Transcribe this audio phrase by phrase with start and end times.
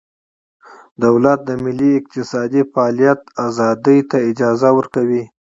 [1.03, 5.23] دولت د ملي اقتصادي فعالیت ازادۍ ته اجازه ورکوي